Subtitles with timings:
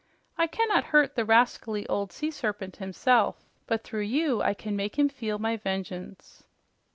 [0.35, 4.97] I cannot hurt the rascally old sea serpent himself, but through you I can make
[4.97, 6.43] him feel my vengeance."